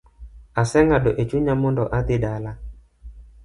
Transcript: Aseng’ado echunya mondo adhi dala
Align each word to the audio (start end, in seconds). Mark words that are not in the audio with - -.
Aseng’ado 0.61 1.11
echunya 1.23 1.53
mondo 1.61 1.83
adhi 2.01 2.17
dala 2.27 2.51